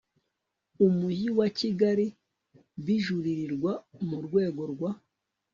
[0.85, 2.05] umujyi wa kigali
[2.85, 3.71] bijuririrwa
[4.07, 4.89] mu rwego rwa